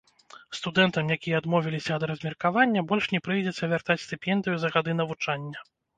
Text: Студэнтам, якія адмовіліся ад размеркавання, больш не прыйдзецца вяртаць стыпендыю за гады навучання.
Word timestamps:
Студэнтам, 0.59 1.09
якія 1.15 1.41
адмовіліся 1.43 1.91
ад 2.01 2.05
размеркавання, 2.11 2.85
больш 2.93 3.05
не 3.15 3.19
прыйдзецца 3.27 3.69
вяртаць 3.75 4.01
стыпендыю 4.07 4.57
за 4.65 4.69
гады 4.79 4.97
навучання. 4.99 5.57